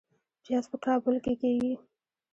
[0.43, 1.73] پیاز په کابل کې کیږي